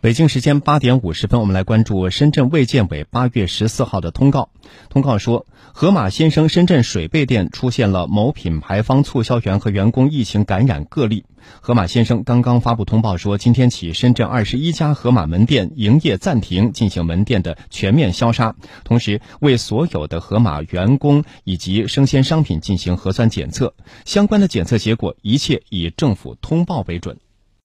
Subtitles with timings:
[0.00, 4.50] 北京时间八点五十分，我们来关注深圳卫健委八月十四号的通告。
[4.90, 11.24] 通告说，盒马先生深圳水贝店出现了某品牌方促销员和员工疫情感染个例。
[11.60, 18.54] 盒马先生刚刚发布通报说，今天起深圳二十一家盒马门店营业暂停，进行门店的全面消杀，
[18.84, 23.74] 同时为所有的盒马员工以及生鲜商品进行核酸检测。
[24.04, 27.18] 相关的检测结果，一切以政府通报为准。